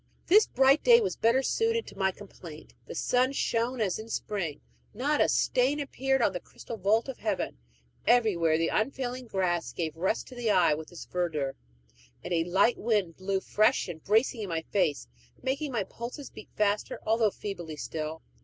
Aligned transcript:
This 0.25 0.47
bright 0.47 0.83
day 0.83 0.99
was 0.99 1.15
better 1.15 1.43
suited 1.43 1.85
to 1.85 1.95
my 1.95 2.09
complaint. 2.11 2.73
The 2.87 2.95
sun 2.95 3.33
shone 3.33 3.79
as 3.79 3.99
in 3.99 4.09
spring; 4.09 4.61
not 4.95 5.21
a 5.21 5.29
stain 5.29 5.79
appeared 5.79 6.23
on 6.23 6.33
the 6.33 6.39
crystal 6.39 6.75
vault 6.77 7.07
of 7.07 7.19
heaven; 7.19 7.59
everywhere 8.07 8.57
the 8.57 8.69
unfailing 8.69 9.27
grass 9.27 9.71
gave 9.71 9.95
rest 9.95 10.25
to 10.29 10.35
the 10.35 10.49
eye 10.49 10.73
with 10.73 10.91
its 10.91 11.05
verdure; 11.05 11.53
and 12.23 12.33
a 12.33 12.43
light 12.45 12.79
wind 12.79 13.15
blew 13.17 13.41
fresh 13.41 13.87
and 13.87 14.03
bracing 14.03 14.41
in 14.41 14.49
my 14.49 14.63
face, 14.71 15.07
making 15.43 15.71
my 15.71 15.83
pulses 15.83 16.31
beat 16.31 16.49
faster, 16.55 16.99
although 17.05 17.29
feebly 17.29 17.75
still. 17.75 18.23